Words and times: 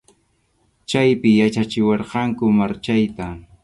Chaypi 0.93 1.31
yachachiwarqanku 1.41 2.45
marchayta. 2.59 3.27